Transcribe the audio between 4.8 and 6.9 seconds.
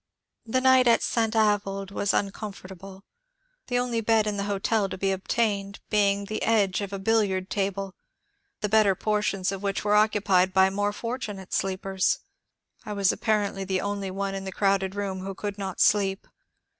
to be obtained being the edge